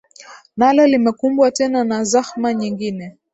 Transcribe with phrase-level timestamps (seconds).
[0.57, 3.17] nalo limekumbwa tena na zahma nyingine